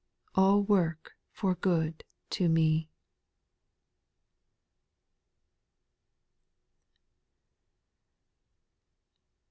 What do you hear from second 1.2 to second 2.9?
for good to me.